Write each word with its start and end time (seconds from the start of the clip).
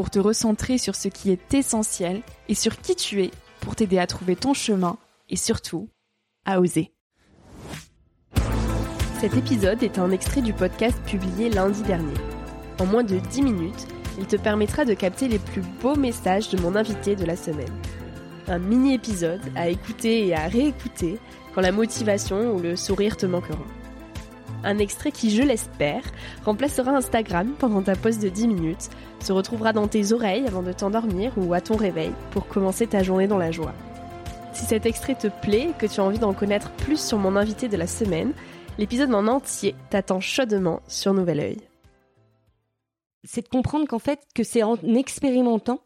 pour 0.00 0.08
te 0.08 0.18
recentrer 0.18 0.78
sur 0.78 0.94
ce 0.94 1.08
qui 1.08 1.30
est 1.30 1.52
essentiel 1.52 2.22
et 2.48 2.54
sur 2.54 2.80
qui 2.80 2.96
tu 2.96 3.22
es 3.22 3.30
pour 3.60 3.76
t'aider 3.76 3.98
à 3.98 4.06
trouver 4.06 4.34
ton 4.34 4.54
chemin 4.54 4.96
et 5.28 5.36
surtout 5.36 5.90
à 6.46 6.58
oser. 6.58 6.94
Cet 9.20 9.36
épisode 9.36 9.82
est 9.82 9.98
un 9.98 10.10
extrait 10.10 10.40
du 10.40 10.54
podcast 10.54 10.96
publié 11.04 11.50
lundi 11.50 11.82
dernier. 11.82 12.14
En 12.78 12.86
moins 12.86 13.04
de 13.04 13.18
10 13.18 13.42
minutes, 13.42 13.86
il 14.16 14.24
te 14.24 14.36
permettra 14.36 14.86
de 14.86 14.94
capter 14.94 15.28
les 15.28 15.38
plus 15.38 15.60
beaux 15.82 15.96
messages 15.96 16.48
de 16.48 16.58
mon 16.62 16.76
invité 16.76 17.14
de 17.14 17.26
la 17.26 17.36
semaine. 17.36 17.76
Un 18.48 18.58
mini-épisode 18.58 19.52
à 19.54 19.68
écouter 19.68 20.28
et 20.28 20.34
à 20.34 20.48
réécouter 20.48 21.18
quand 21.54 21.60
la 21.60 21.72
motivation 21.72 22.54
ou 22.54 22.58
le 22.58 22.74
sourire 22.74 23.18
te 23.18 23.26
manqueront. 23.26 23.66
Un 24.62 24.78
extrait 24.78 25.10
qui, 25.10 25.30
je 25.30 25.42
l'espère, 25.42 26.02
remplacera 26.44 26.92
Instagram 26.92 27.54
pendant 27.58 27.82
ta 27.82 27.96
pause 27.96 28.18
de 28.18 28.28
10 28.28 28.48
minutes, 28.48 28.90
se 29.20 29.32
retrouvera 29.32 29.72
dans 29.72 29.88
tes 29.88 30.12
oreilles 30.12 30.46
avant 30.46 30.62
de 30.62 30.72
t'endormir 30.72 31.32
ou 31.36 31.54
à 31.54 31.60
ton 31.60 31.76
réveil 31.76 32.12
pour 32.30 32.46
commencer 32.46 32.86
ta 32.86 33.02
journée 33.02 33.26
dans 33.26 33.38
la 33.38 33.50
joie. 33.50 33.72
Si 34.52 34.66
cet 34.66 34.84
extrait 34.84 35.14
te 35.14 35.28
plaît 35.28 35.70
et 35.70 35.72
que 35.72 35.86
tu 35.86 36.00
as 36.00 36.04
envie 36.04 36.18
d'en 36.18 36.34
connaître 36.34 36.70
plus 36.72 37.00
sur 37.00 37.18
mon 37.18 37.36
invité 37.36 37.68
de 37.68 37.76
la 37.76 37.86
semaine, 37.86 38.32
l'épisode 38.78 39.14
en 39.14 39.26
entier 39.26 39.74
t'attend 39.88 40.20
chaudement 40.20 40.82
sur 40.88 41.14
Nouvel 41.14 41.40
Oeil. 41.40 41.60
C'est 43.24 43.42
de 43.42 43.48
comprendre 43.48 43.86
qu'en 43.86 43.98
fait, 43.98 44.20
que 44.34 44.42
c'est 44.42 44.62
en 44.62 44.76
expérimentant 44.76 45.80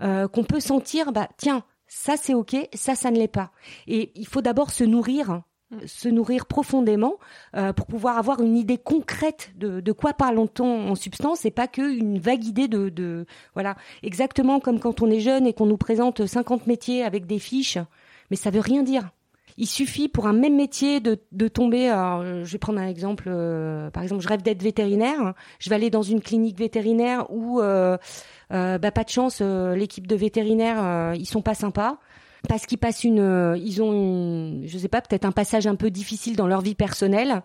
euh, 0.00 0.26
qu'on 0.28 0.44
peut 0.44 0.60
sentir, 0.60 1.12
bah 1.12 1.28
tiens, 1.36 1.62
ça 1.86 2.16
c'est 2.16 2.34
ok, 2.34 2.56
ça 2.74 2.94
ça 2.94 3.10
ne 3.10 3.18
l'est 3.18 3.28
pas. 3.28 3.50
Et 3.86 4.10
il 4.14 4.26
faut 4.26 4.42
d'abord 4.42 4.70
se 4.70 4.84
nourrir 4.84 5.42
se 5.86 6.08
nourrir 6.08 6.46
profondément 6.46 7.16
euh, 7.54 7.72
pour 7.72 7.86
pouvoir 7.86 8.16
avoir 8.16 8.40
une 8.40 8.56
idée 8.56 8.78
concrète 8.78 9.52
de, 9.56 9.80
de 9.80 9.92
quoi 9.92 10.14
parle-t-on 10.14 10.88
en 10.88 10.94
substance 10.94 11.44
et 11.44 11.50
pas 11.50 11.68
qu'une 11.68 12.18
vague 12.18 12.44
idée 12.44 12.68
de, 12.68 12.88
de 12.88 13.26
voilà 13.52 13.76
exactement 14.02 14.60
comme 14.60 14.80
quand 14.80 15.02
on 15.02 15.10
est 15.10 15.20
jeune 15.20 15.46
et 15.46 15.52
qu'on 15.52 15.66
nous 15.66 15.76
présente 15.76 16.24
50 16.24 16.66
métiers 16.66 17.04
avec 17.04 17.26
des 17.26 17.38
fiches 17.38 17.78
mais 18.30 18.36
ça 18.36 18.50
veut 18.50 18.60
rien 18.60 18.82
dire 18.82 19.10
il 19.60 19.66
suffit 19.66 20.08
pour 20.08 20.28
un 20.28 20.32
même 20.32 20.54
métier 20.54 21.00
de, 21.00 21.18
de 21.32 21.48
tomber. 21.48 21.88
Alors, 21.88 22.22
je 22.22 22.52
vais 22.52 22.58
prendre 22.58 22.78
un 22.78 22.86
exemple. 22.86 23.24
Euh, 23.26 23.90
par 23.90 24.04
exemple, 24.04 24.22
je 24.22 24.28
rêve 24.28 24.40
d'être 24.40 24.62
vétérinaire. 24.62 25.34
Je 25.58 25.68
vais 25.68 25.74
aller 25.74 25.90
dans 25.90 26.02
une 26.02 26.20
clinique 26.20 26.56
vétérinaire 26.56 27.28
où, 27.28 27.60
euh, 27.60 27.98
euh 28.52 28.78
bah, 28.78 28.92
pas 28.92 29.02
de 29.02 29.08
chance, 29.08 29.40
l'équipe 29.40 30.06
de 30.06 30.14
vétérinaires, 30.14 31.12
ils 31.16 31.26
sont 31.26 31.42
pas 31.42 31.54
sympas 31.54 31.98
parce 32.46 32.66
qu'ils 32.66 32.78
passent 32.78 33.04
une, 33.04 33.20
euh, 33.20 33.56
ils 33.58 33.82
ont, 33.82 33.92
une, 33.92 34.62
je 34.66 34.78
sais 34.78 34.88
pas, 34.88 35.00
peut-être 35.00 35.24
un 35.24 35.32
passage 35.32 35.66
un 35.66 35.74
peu 35.74 35.90
difficile 35.90 36.36
dans 36.36 36.46
leur 36.46 36.60
vie 36.60 36.74
personnelle. 36.74 37.42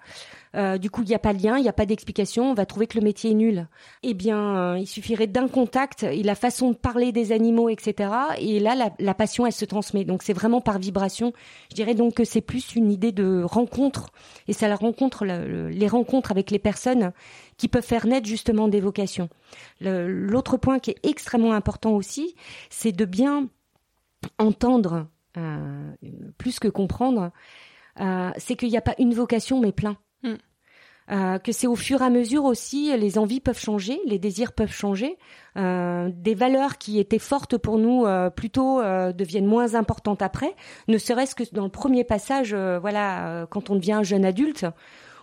Euh, 0.55 0.77
du 0.77 0.91
coup, 0.91 1.01
il 1.01 1.07
n'y 1.07 1.15
a 1.15 1.19
pas 1.19 1.33
de 1.33 1.41
lien, 1.41 1.57
il 1.57 1.63
n'y 1.63 1.69
a 1.69 1.73
pas 1.73 1.87
d'explication. 1.87 2.51
On 2.51 2.53
va 2.53 2.67
trouver 2.67 2.85
que 2.85 2.97
le 2.97 3.03
métier 3.03 3.31
est 3.31 3.35
nul. 3.35 3.67
Eh 4.03 4.13
bien, 4.13 4.55
euh, 4.55 4.77
il 4.77 4.85
suffirait 4.85 5.25
d'un 5.25 5.47
contact 5.47 6.03
et 6.03 6.21
la 6.21 6.35
façon 6.35 6.69
de 6.69 6.75
parler 6.75 7.11
des 7.11 7.31
animaux, 7.31 7.69
etc. 7.69 8.11
Et 8.37 8.59
là, 8.59 8.75
la, 8.99 9.13
passion, 9.15 9.47
elle 9.47 9.53
se 9.53 9.65
transmet. 9.65 10.05
Donc, 10.05 10.21
c'est 10.21 10.33
vraiment 10.33 10.61
par 10.61 10.77
vibration. 10.77 11.33
Je 11.71 11.75
dirais 11.75 11.95
donc 11.95 12.15
que 12.15 12.23
c'est 12.23 12.41
plus 12.41 12.75
une 12.75 12.91
idée 12.91 13.11
de 13.11 13.41
rencontre. 13.43 14.11
Et 14.47 14.53
ça 14.53 14.67
la 14.67 14.75
rencontre, 14.75 15.25
les 15.25 15.87
rencontres 15.87 16.29
avec 16.29 16.51
les 16.51 16.59
personnes 16.59 17.13
qui 17.57 17.67
peuvent 17.67 17.83
faire 17.83 18.05
naître 18.05 18.27
justement 18.27 18.67
des 18.67 18.79
vocations. 18.79 19.29
L'autre 19.81 20.57
point 20.57 20.79
qui 20.79 20.91
est 20.91 20.99
extrêmement 21.03 21.53
important 21.53 21.91
aussi, 21.93 22.35
c'est 22.69 22.91
de 22.91 23.05
bien 23.05 23.49
entendre 24.37 25.07
euh, 25.37 25.91
plus 26.37 26.59
que 26.59 26.67
comprendre, 26.67 27.31
euh, 27.99 28.29
c'est 28.37 28.55
qu'il 28.55 28.69
n'y 28.69 28.77
a 28.77 28.81
pas 28.81 28.95
une 28.99 29.13
vocation 29.13 29.59
mais 29.59 29.71
plein. 29.71 29.97
Hmm. 30.21 30.35
Euh, 31.11 31.37
que 31.37 31.51
c'est 31.51 31.67
au 31.67 31.75
fur 31.75 32.01
et 32.01 32.05
à 32.05 32.09
mesure 32.09 32.45
aussi, 32.45 32.95
les 32.97 33.17
envies 33.17 33.41
peuvent 33.41 33.59
changer, 33.59 33.99
les 34.05 34.19
désirs 34.19 34.53
peuvent 34.53 34.71
changer, 34.71 35.17
des 35.55 36.35
valeurs 36.35 36.77
qui 36.77 36.97
étaient 36.97 37.19
fortes 37.19 37.57
pour 37.57 37.77
nous 37.77 38.05
plutôt 38.35 38.81
deviennent 38.81 39.45
moins 39.45 39.75
importantes 39.75 40.21
après, 40.21 40.55
ne 40.87 40.97
serait-ce 40.97 41.35
que 41.35 41.43
dans 41.51 41.65
le 41.65 41.69
premier 41.69 42.05
passage, 42.05 42.55
voilà, 42.55 43.45
quand 43.49 43.69
on 43.69 43.75
devient 43.75 43.93
un 43.93 44.03
jeune 44.03 44.23
adulte, 44.23 44.65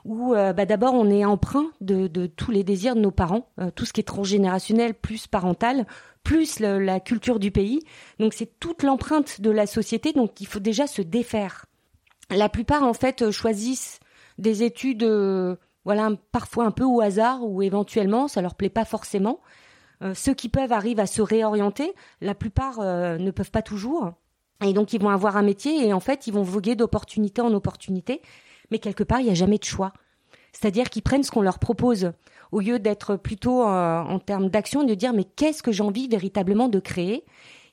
où 0.05 0.33
bah, 0.33 0.67
d'abord 0.67 0.95
on 0.95 1.11
est 1.11 1.25
emprunt 1.25 1.71
de, 1.81 2.27
tous 2.27 2.51
les 2.51 2.65
désirs 2.65 2.95
de 2.95 3.01
nos 3.01 3.11
parents, 3.11 3.49
tout 3.75 3.85
ce 3.85 3.93
qui 3.93 4.01
est 4.01 4.05
transgénérationnel 4.05 4.95
plus 4.95 5.27
parental, 5.27 5.87
plus 6.23 6.61
la 6.61 7.01
culture 7.01 7.39
du 7.39 7.51
pays. 7.51 7.81
Donc 8.19 8.35
c'est 8.35 8.59
toute 8.61 8.83
l'empreinte 8.83 9.41
de 9.41 9.51
la 9.51 9.67
société, 9.67 10.13
donc 10.13 10.41
il 10.41 10.47
faut 10.47 10.61
déjà 10.61 10.87
se 10.87 11.03
défaire. 11.03 11.67
La 12.31 12.49
plupart 12.49 12.85
en 12.85 12.95
fait 12.95 13.23
euh, 13.23 13.33
choisissent 13.33 13.99
des 14.39 14.63
études, 14.63 15.03
euh, 15.03 15.57
voilà, 15.85 16.11
parfois 16.33 16.65
un 16.65 16.71
peu 16.71 16.85
au 16.85 17.01
hasard 17.01 17.45
ou 17.45 17.63
éventuellement 17.63 18.29
ça 18.29 18.41
leur 18.41 18.55
plaît 18.55 18.71
pas 18.71 18.85
forcément. 18.85 19.41
Euh, 20.03 20.15
ceux 20.15 20.35
qui 20.35 20.49
peuvent 20.49 20.73
arrivent 20.73 21.01
à 21.01 21.07
se 21.07 21.23
réorienter. 21.23 21.93
La 22.21 22.35
plupart 22.35 22.81
ne 22.81 23.31
peuvent 23.31 23.51
pas 23.51 23.63
toujours. 23.63 24.13
Et 24.65 24.73
donc 24.73 24.93
ils 24.93 25.01
vont 25.01 25.09
avoir 25.09 25.37
un 25.37 25.43
métier 25.43 25.87
et 25.87 25.93
en 25.93 26.01
fait 26.01 26.27
ils 26.27 26.35
vont 26.35 26.43
voguer 26.43 26.77
d'opportunité 26.77 27.43
en 27.43 27.53
opportunité. 27.53 28.21
Mais 28.71 28.79
quelque 28.79 29.05
part 29.05 29.21
il 29.21 29.25
n'y 29.25 29.31
a 29.31 29.35
jamais 29.35 29.59
de 29.59 29.65
choix. 29.65 29.93
C'est-à-dire 30.53 30.91
qu'ils 30.91 31.03
prennent 31.03 31.23
ce 31.23 31.31
qu'on 31.31 31.43
leur 31.43 31.59
propose 31.59 32.13
au 32.53 32.61
lieu 32.61 32.79
d'être 32.79 33.17
plutôt 33.17 33.63
euh, 33.63 34.01
en 34.01 34.19
termes 34.19 34.49
d'action, 34.49 34.85
de 34.85 34.95
dire 34.95 35.13
mais 35.13 35.25
qu'est-ce 35.25 35.63
que 35.63 35.73
j'ai 35.73 35.83
envie 35.83 36.09
véritablement 36.09 36.69
de 36.69 36.81
créer 36.81 37.25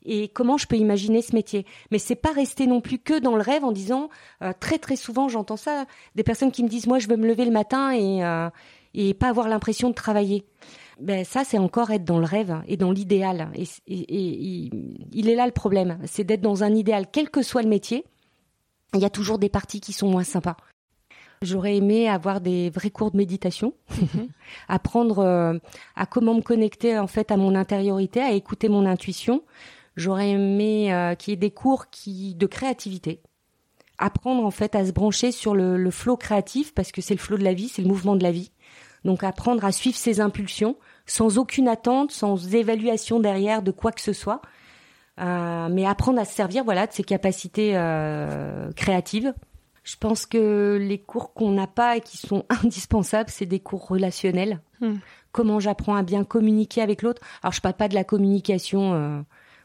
et 0.05 0.29
comment 0.29 0.57
je 0.57 0.67
peux 0.67 0.77
imaginer 0.77 1.21
ce 1.21 1.35
métier? 1.35 1.65
Mais 1.91 1.99
c'est 1.99 2.15
pas 2.15 2.31
rester 2.31 2.67
non 2.67 2.79
plus 2.81 2.99
que 2.99 3.19
dans 3.19 3.35
le 3.35 3.41
rêve 3.41 3.65
en 3.65 3.71
disant 3.71 4.09
euh, 4.41 4.53
très 4.59 4.77
très 4.77 4.95
souvent 4.95 5.27
j'entends 5.27 5.57
ça 5.57 5.85
des 6.15 6.23
personnes 6.23 6.51
qui 6.51 6.63
me 6.63 6.69
disent 6.69 6.87
moi 6.87 6.99
je 6.99 7.07
veux 7.07 7.17
me 7.17 7.27
lever 7.27 7.45
le 7.45 7.51
matin 7.51 7.91
et 7.91 8.23
euh, 8.23 8.49
et 8.93 9.13
pas 9.13 9.29
avoir 9.29 9.47
l'impression 9.47 9.89
de 9.89 9.95
travailler. 9.95 10.45
Ben 10.99 11.25
ça 11.25 11.43
c'est 11.43 11.57
encore 11.57 11.91
être 11.91 12.05
dans 12.05 12.19
le 12.19 12.25
rêve 12.25 12.61
et 12.67 12.77
dans 12.77 12.91
l'idéal 12.91 13.51
et, 13.55 13.65
et, 13.87 14.69
il 15.11 15.29
est 15.29 15.35
là 15.35 15.45
le 15.45 15.51
problème, 15.51 15.99
c'est 16.05 16.23
d'être 16.23 16.41
dans 16.41 16.63
un 16.63 16.73
idéal 16.73 17.05
quel 17.11 17.29
que 17.29 17.41
soit 17.41 17.61
le 17.61 17.69
métier. 17.69 18.05
Il 18.93 19.01
y 19.01 19.05
a 19.05 19.09
toujours 19.09 19.37
des 19.37 19.49
parties 19.49 19.81
qui 19.81 19.93
sont 19.93 20.09
moins 20.09 20.23
sympas. 20.23 20.55
J'aurais 21.41 21.75
aimé 21.77 22.09
avoir 22.09 22.41
des 22.41 22.69
vrais 22.69 22.89
cours 22.89 23.11
de 23.11 23.17
méditation, 23.17 23.73
mhm. 24.01 24.27
apprendre 24.67 25.19
euh, 25.19 25.53
à 25.95 26.05
comment 26.05 26.33
me 26.33 26.41
connecter 26.41 26.97
en 26.97 27.07
fait 27.07 27.31
à 27.31 27.37
mon 27.37 27.55
intériorité, 27.55 28.21
à 28.21 28.31
écouter 28.31 28.69
mon 28.69 28.85
intuition. 28.85 29.43
J'aurais 29.95 30.31
aimé 30.31 30.93
euh, 30.93 31.15
qu'il 31.15 31.31
y 31.31 31.33
ait 31.33 31.37
des 31.37 31.51
cours 31.51 31.89
qui 31.89 32.35
de 32.35 32.45
créativité, 32.47 33.21
apprendre 33.97 34.45
en 34.45 34.51
fait 34.51 34.75
à 34.75 34.85
se 34.85 34.91
brancher 34.91 35.31
sur 35.31 35.55
le, 35.55 35.77
le 35.77 35.91
flot 35.91 36.17
créatif 36.17 36.73
parce 36.73 36.91
que 36.91 37.01
c'est 37.01 37.13
le 37.13 37.19
flot 37.19 37.37
de 37.37 37.43
la 37.43 37.53
vie, 37.53 37.67
c'est 37.67 37.81
le 37.81 37.87
mouvement 37.87 38.15
de 38.15 38.23
la 38.23 38.31
vie. 38.31 38.51
Donc 39.05 39.23
apprendre 39.23 39.63
à 39.63 39.71
suivre 39.71 39.97
ses 39.97 40.19
impulsions 40.19 40.75
sans 41.05 41.37
aucune 41.37 41.67
attente, 41.67 42.11
sans 42.11 42.53
évaluation 42.55 43.19
derrière 43.19 43.61
de 43.61 43.71
quoi 43.71 43.91
que 43.91 44.01
ce 44.01 44.11
soit, 44.11 44.41
euh, 45.19 45.69
mais 45.71 45.85
apprendre 45.85 46.19
à 46.19 46.25
se 46.25 46.33
servir 46.33 46.63
voilà 46.63 46.85
de 46.85 46.93
ses 46.93 47.03
capacités 47.03 47.71
euh, 47.75 48.71
créatives 48.73 49.33
je 49.87 49.95
pense 49.95 50.25
que 50.25 50.77
les 50.81 50.99
cours 50.99 51.33
qu'on 51.33 51.51
n'a 51.51 51.65
pas 51.65 51.95
et 51.95 52.01
qui 52.01 52.17
sont 52.17 52.45
indispensables, 52.63 53.29
c'est 53.29 53.45
des 53.45 53.61
cours 53.61 53.87
relationnels. 53.87 54.59
Hmm. 54.81 54.95
Comment 55.31 55.61
j'apprends 55.61 55.95
à 55.95 56.03
bien 56.03 56.25
communiquer 56.25 56.81
avec 56.81 57.01
l'autre. 57.01 57.21
Alors 57.41 57.53
je 57.53 57.61
parle 57.61 57.75
pas 57.75 57.87
de 57.87 57.95
la 57.95 58.03
communication, 58.03 58.93
euh, 58.93 59.21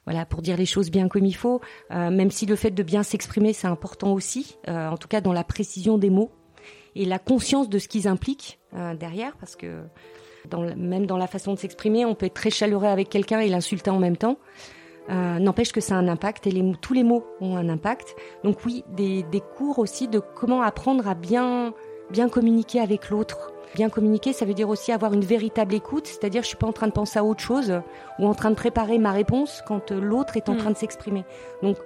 voilà, 0.06 0.24
pour 0.24 0.40
dire 0.40 0.56
les 0.56 0.66
choses 0.66 0.92
bien 0.92 1.08
comme 1.08 1.26
il 1.26 1.34
faut. 1.34 1.60
Euh, 1.90 2.10
même 2.10 2.30
si 2.30 2.46
le 2.46 2.54
fait 2.54 2.70
de 2.70 2.82
bien 2.84 3.02
s'exprimer, 3.02 3.52
c'est 3.52 3.66
important 3.66 4.12
aussi. 4.12 4.56
Euh, 4.68 4.88
en 4.88 4.96
tout 4.96 5.08
cas, 5.08 5.20
dans 5.20 5.32
la 5.32 5.42
précision 5.42 5.98
des 5.98 6.10
mots 6.10 6.30
et 6.94 7.04
la 7.04 7.18
conscience 7.18 7.68
de 7.68 7.78
ce 7.80 7.88
qu'ils 7.88 8.06
impliquent 8.06 8.60
derrière, 9.00 9.36
parce 9.38 9.56
que 9.56 9.82
dans, 10.48 10.62
même 10.76 11.06
dans 11.06 11.16
la 11.16 11.26
façon 11.26 11.54
de 11.54 11.58
s'exprimer, 11.58 12.04
on 12.04 12.14
peut 12.14 12.26
être 12.26 12.34
très 12.34 12.50
chaleureux 12.50 12.86
avec 12.86 13.08
quelqu'un 13.08 13.40
et 13.40 13.48
l'insulter 13.48 13.90
en 13.90 13.98
même 13.98 14.16
temps. 14.16 14.38
Euh, 15.10 15.38
n'empêche 15.38 15.72
que 15.72 15.80
ça 15.80 15.96
a 15.96 15.98
un 15.98 16.08
impact 16.08 16.46
et 16.46 16.50
les, 16.50 16.72
tous 16.80 16.94
les 16.94 17.02
mots 17.02 17.24
ont 17.40 17.56
un 17.56 17.68
impact. 17.68 18.14
Donc 18.44 18.58
oui, 18.64 18.84
des, 18.88 19.24
des 19.24 19.40
cours 19.40 19.78
aussi 19.78 20.08
de 20.08 20.20
comment 20.20 20.62
apprendre 20.62 21.08
à 21.08 21.14
bien, 21.14 21.74
bien 22.10 22.28
communiquer 22.28 22.80
avec 22.80 23.10
l'autre. 23.10 23.52
Bien 23.74 23.88
communiquer, 23.88 24.32
ça 24.32 24.44
veut 24.44 24.54
dire 24.54 24.68
aussi 24.68 24.92
avoir 24.92 25.14
une 25.14 25.24
véritable 25.24 25.74
écoute, 25.74 26.06
c'est-à-dire 26.06 26.42
je 26.42 26.48
suis 26.48 26.58
pas 26.58 26.66
en 26.66 26.72
train 26.72 26.88
de 26.88 26.92
penser 26.92 27.18
à 27.18 27.24
autre 27.24 27.40
chose 27.40 27.72
ou 28.18 28.26
en 28.26 28.34
train 28.34 28.50
de 28.50 28.54
préparer 28.54 28.98
ma 28.98 29.12
réponse 29.12 29.62
quand 29.66 29.92
euh, 29.92 30.00
l'autre 30.00 30.36
est 30.36 30.48
en 30.48 30.56
train 30.56 30.70
hmm. 30.70 30.74
de 30.74 30.78
s'exprimer. 30.78 31.24
Donc 31.62 31.78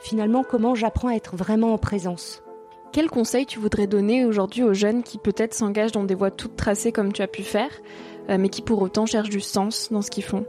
finalement, 0.00 0.42
comment 0.42 0.74
j'apprends 0.74 1.08
à 1.08 1.14
être 1.14 1.36
vraiment 1.36 1.74
en 1.74 1.78
présence? 1.78 2.42
Quel 2.92 3.10
conseil 3.10 3.44
tu 3.44 3.58
voudrais 3.58 3.86
donner 3.86 4.24
aujourd'hui 4.24 4.62
aux 4.62 4.72
jeunes 4.72 5.02
qui 5.02 5.18
peut-être 5.18 5.52
s'engagent 5.52 5.92
dans 5.92 6.04
des 6.04 6.14
voies 6.14 6.30
toutes 6.30 6.56
tracées 6.56 6.92
comme 6.92 7.12
tu 7.12 7.22
as 7.22 7.26
pu 7.28 7.42
faire, 7.42 7.70
euh, 8.30 8.38
mais 8.38 8.48
qui 8.48 8.62
pour 8.62 8.80
autant 8.80 9.04
cherchent 9.04 9.30
du 9.30 9.40
sens 9.40 9.90
dans 9.92 10.00
ce 10.00 10.10
qu'ils 10.10 10.24
font? 10.24 10.46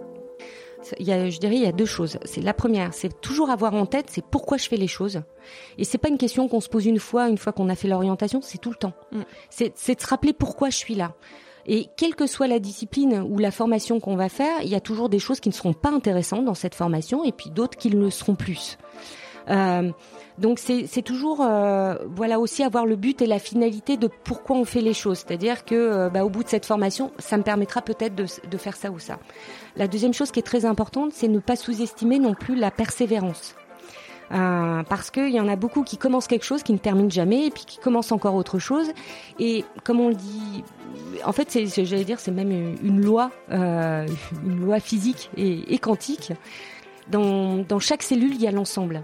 Il 0.99 1.07
y 1.07 1.11
a, 1.11 1.29
je 1.29 1.39
dirais, 1.39 1.55
il 1.55 1.61
y 1.61 1.67
a 1.67 1.71
deux 1.71 1.85
choses. 1.85 2.17
C'est 2.25 2.41
la 2.41 2.53
première, 2.53 2.93
c'est 2.93 3.21
toujours 3.21 3.49
avoir 3.49 3.73
en 3.73 3.85
tête, 3.85 4.07
c'est 4.09 4.23
pourquoi 4.25 4.57
je 4.57 4.67
fais 4.67 4.77
les 4.77 4.87
choses. 4.87 5.21
Et 5.77 5.83
c'est 5.83 5.97
pas 5.97 6.09
une 6.09 6.17
question 6.17 6.47
qu'on 6.47 6.61
se 6.61 6.69
pose 6.69 6.85
une 6.85 6.99
fois, 6.99 7.29
une 7.29 7.37
fois 7.37 7.53
qu'on 7.53 7.69
a 7.69 7.75
fait 7.75 7.87
l'orientation, 7.87 8.41
c'est 8.41 8.57
tout 8.57 8.69
le 8.69 8.75
temps. 8.75 8.93
Mm. 9.11 9.21
C'est 9.49 9.95
de 9.95 10.01
se 10.01 10.07
rappeler 10.07 10.33
pourquoi 10.33 10.69
je 10.69 10.77
suis 10.77 10.95
là. 10.95 11.13
Et 11.67 11.87
quelle 11.97 12.15
que 12.15 12.27
soit 12.27 12.47
la 12.47 12.59
discipline 12.59 13.25
ou 13.27 13.39
la 13.39 13.51
formation 13.51 13.99
qu'on 13.99 14.15
va 14.15 14.29
faire, 14.29 14.61
il 14.61 14.69
y 14.69 14.75
a 14.75 14.79
toujours 14.79 15.09
des 15.09 15.19
choses 15.19 15.39
qui 15.39 15.49
ne 15.49 15.53
seront 15.53 15.73
pas 15.73 15.89
intéressantes 15.89 16.45
dans 16.45 16.53
cette 16.53 16.75
formation, 16.75 17.23
et 17.23 17.31
puis 17.31 17.49
d'autres 17.49 17.77
qui 17.77 17.89
le 17.89 18.09
seront 18.11 18.35
plus. 18.35 18.77
Euh, 19.49 19.91
donc 20.37 20.59
c'est 20.59 21.01
toujours 21.01 21.41
euh, 21.41 21.95
voilà 22.09 22.39
aussi 22.39 22.61
avoir 22.61 22.85
le 22.85 22.97
but 22.97 23.21
et 23.21 23.25
la 23.25 23.39
finalité 23.39 23.95
de 23.95 24.09
pourquoi 24.25 24.57
on 24.57 24.65
fait 24.65 24.81
les 24.81 24.93
choses. 24.93 25.19
C'est-à-dire 25.19 25.63
que 25.63 25.75
euh, 25.75 26.09
bah, 26.09 26.25
au 26.25 26.29
bout 26.29 26.43
de 26.43 26.49
cette 26.49 26.65
formation, 26.65 27.11
ça 27.19 27.37
me 27.37 27.43
permettra 27.43 27.81
peut-être 27.81 28.15
de, 28.15 28.57
faire 28.57 28.75
ça 28.75 28.91
ou 28.91 28.99
ça. 28.99 29.17
La 29.77 29.87
deuxième 29.87 30.13
chose 30.13 30.31
qui 30.31 30.39
est 30.39 30.43
très 30.43 30.65
importante, 30.65 31.11
c'est 31.13 31.29
ne 31.29 31.39
pas 31.39 31.55
sous-estimer 31.55 32.19
non 32.19 32.33
plus 32.33 32.55
la 32.55 32.69
persévérance. 32.69 33.55
Euh, 34.31 34.81
parce 34.83 35.11
qu'il 35.11 35.29
y 35.29 35.39
en 35.39 35.47
a 35.47 35.55
beaucoup 35.55 35.83
qui 35.83 35.97
commencent 35.97 36.27
quelque 36.27 36.45
chose, 36.45 36.63
qui 36.63 36.73
ne 36.73 36.79
terminent 36.79 37.09
jamais, 37.09 37.45
et 37.45 37.51
puis 37.51 37.63
qui 37.65 37.77
commencent 37.77 38.11
encore 38.11 38.35
autre 38.35 38.59
chose. 38.59 38.91
Et 39.39 39.63
comme 39.85 40.01
on 40.01 40.09
le 40.09 40.15
dit, 40.15 40.63
en 41.23 41.31
fait, 41.31 41.49
c'est, 41.49 41.85
j'allais 41.85 42.03
dire, 42.03 42.19
c'est 42.19 42.31
même 42.31 42.51
une 42.51 43.01
loi, 43.01 43.31
une 43.51 44.65
loi 44.65 44.79
physique 44.79 45.29
et, 45.37 45.77
quantique. 45.77 46.33
Dans 47.07 47.79
chaque 47.79 48.01
cellule, 48.03 48.33
il 48.33 48.41
y 48.41 48.47
a 48.47 48.51
l'ensemble. 48.51 49.03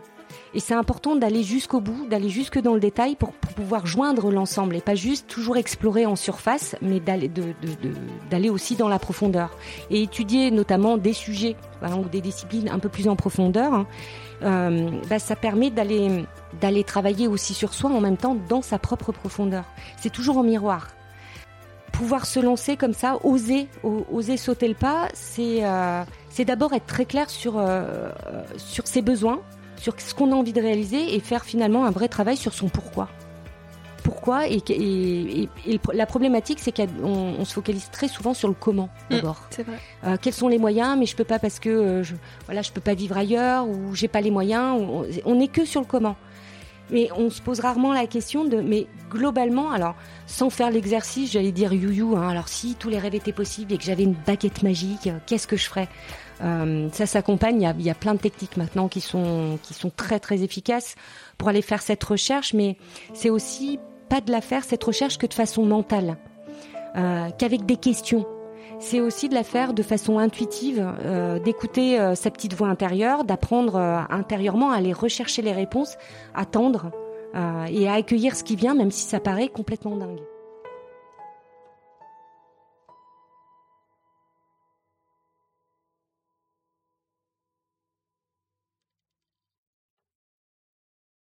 Et 0.53 0.59
c'est 0.59 0.73
important 0.73 1.15
d'aller 1.15 1.43
jusqu'au 1.43 1.79
bout, 1.79 2.07
d'aller 2.07 2.29
jusque 2.29 2.59
dans 2.59 2.73
le 2.73 2.79
détail 2.79 3.15
pour, 3.15 3.31
pouvoir 3.31 3.85
joindre 3.85 4.31
l'ensemble 4.31 4.75
et 4.75 4.81
pas 4.81 4.95
juste 4.95 5.27
toujours 5.27 5.57
explorer 5.57 6.05
en 6.05 6.15
surface, 6.15 6.75
mais 6.81 6.99
d'aller 6.99 8.49
aussi 8.49 8.75
dans 8.75 8.87
la 8.87 8.99
profondeur 8.99 9.55
et 9.89 10.01
étudier 10.01 10.51
notamment 10.51 10.97
des 10.97 11.13
sujets 11.13 11.55
ou 11.83 12.07
des 12.09 12.21
disciplines 12.21 12.69
un 12.69 12.79
peu 12.79 12.89
plus 12.89 13.07
en 13.07 13.15
profondeur. 13.15 13.73
Hein. 13.73 13.87
Euh, 14.43 14.89
bah, 15.09 15.19
ça 15.19 15.35
permet 15.35 15.69
d'aller 15.69 16.25
d'aller 16.59 16.83
travailler 16.83 17.27
aussi 17.27 17.53
sur 17.53 17.73
soi 17.73 17.89
en 17.91 18.01
même 18.01 18.17
temps 18.17 18.35
dans 18.49 18.61
sa 18.61 18.79
propre 18.79 19.11
profondeur. 19.11 19.65
C'est 19.97 20.11
toujours 20.11 20.37
en 20.37 20.43
miroir. 20.43 20.87
Pouvoir 21.91 22.25
se 22.25 22.39
lancer 22.39 22.77
comme 22.77 22.93
ça, 22.93 23.17
oser, 23.23 23.67
oser 23.83 24.37
sauter 24.37 24.67
le 24.67 24.73
pas, 24.73 25.09
c'est 25.13 25.59
euh, 25.63 26.03
d'abord 26.45 26.73
être 26.73 26.87
très 26.87 27.05
clair 27.05 27.29
sur 27.29 27.57
euh, 27.57 28.09
sur 28.57 28.87
ses 28.87 29.01
besoins, 29.01 29.41
sur 29.81 29.99
ce 29.99 30.13
qu'on 30.13 30.31
a 30.31 30.35
envie 30.35 30.53
de 30.53 30.61
réaliser 30.61 31.15
et 31.15 31.19
faire 31.19 31.43
finalement 31.43 31.85
un 31.85 31.91
vrai 31.91 32.07
travail 32.07 32.37
sur 32.37 32.53
son 32.53 32.69
pourquoi. 32.69 33.09
Pourquoi 34.03 34.47
et, 34.47 34.61
et, 34.69 35.49
la 35.93 36.05
problématique 36.05 36.59
c'est 36.59 36.71
qu'on 36.71 37.43
se 37.45 37.53
focalise 37.53 37.89
très 37.91 38.07
souvent 38.07 38.33
sur 38.33 38.47
le 38.47 38.53
comment 38.53 38.89
mm, 39.09 39.15
d'abord. 39.15 39.41
Euh, 40.05 40.17
quels 40.21 40.33
sont 40.33 40.47
les 40.47 40.59
moyens 40.59 40.97
Mais 40.99 41.05
je 41.07 41.15
peux 41.15 41.23
pas 41.23 41.39
parce 41.39 41.59
que 41.59 41.69
euh, 41.69 42.03
je, 42.03 42.15
voilà 42.45 42.61
je 42.61 42.71
peux 42.71 42.81
pas 42.81 42.93
vivre 42.93 43.17
ailleurs 43.17 43.67
ou 43.67 43.95
j'ai 43.95 44.07
pas 44.07 44.21
les 44.21 44.31
moyens. 44.31 44.79
on 45.25 45.35
n'est 45.35 45.47
que 45.47 45.65
sur 45.65 45.81
le 45.81 45.87
comment. 45.87 46.15
Mais 46.91 47.09
on 47.15 47.29
se 47.29 47.41
pose 47.41 47.61
rarement 47.61 47.93
la 47.93 48.05
question 48.05 48.43
de, 48.43 48.57
mais 48.57 48.85
globalement, 49.09 49.71
alors, 49.71 49.95
sans 50.27 50.49
faire 50.49 50.69
l'exercice, 50.69 51.31
j'allais 51.31 51.53
dire 51.53 51.71
you-you, 51.71 52.17
hein, 52.17 52.27
alors 52.27 52.49
si 52.49 52.75
tous 52.75 52.89
les 52.89 52.99
rêves 52.99 53.15
étaient 53.15 53.31
possibles 53.31 53.73
et 53.73 53.77
que 53.77 53.83
j'avais 53.83 54.03
une 54.03 54.15
baguette 54.27 54.61
magique, 54.61 55.07
euh, 55.07 55.17
qu'est-ce 55.25 55.47
que 55.47 55.55
je 55.55 55.67
ferais? 55.67 55.87
Euh, 56.43 56.89
Ça 56.91 57.05
s'accompagne, 57.05 57.61
il 57.77 57.85
y 57.85 57.89
a, 57.89 57.95
plein 57.95 58.13
de 58.13 58.19
techniques 58.19 58.57
maintenant 58.57 58.87
qui 58.87 59.01
sont, 59.01 59.57
qui 59.63 59.73
sont 59.73 59.91
très 59.95 60.19
très 60.19 60.43
efficaces 60.43 60.95
pour 61.37 61.49
aller 61.49 61.61
faire 61.61 61.81
cette 61.81 62.03
recherche, 62.03 62.53
mais 62.53 62.77
c'est 63.13 63.29
aussi 63.29 63.79
pas 64.09 64.21
de 64.21 64.31
la 64.31 64.41
faire, 64.41 64.63
cette 64.63 64.83
recherche, 64.83 65.17
que 65.17 65.27
de 65.27 65.33
façon 65.33 65.65
mentale, 65.65 66.17
euh, 66.97 67.29
qu'avec 67.37 67.65
des 67.65 67.77
questions 67.77 68.25
c'est 68.81 68.99
aussi 68.99 69.29
de 69.29 69.35
la 69.35 69.43
faire 69.43 69.73
de 69.73 69.83
façon 69.83 70.17
intuitive, 70.17 70.83
euh, 71.05 71.39
d'écouter 71.39 71.99
euh, 71.99 72.15
sa 72.15 72.31
petite 72.31 72.55
voix 72.55 72.67
intérieure, 72.67 73.23
d'apprendre 73.23 73.75
euh, 73.75 73.99
intérieurement 74.09 74.71
à 74.71 74.77
aller 74.77 74.91
rechercher 74.91 75.41
les 75.41 75.53
réponses, 75.53 75.97
attendre 76.33 76.91
et 77.69 77.87
à 77.87 77.93
accueillir 77.93 78.35
ce 78.35 78.43
qui 78.43 78.57
vient, 78.57 78.75
même 78.75 78.91
si 78.91 79.05
ça 79.05 79.21
paraît 79.21 79.47
complètement 79.47 79.95
dingue. 79.95 80.19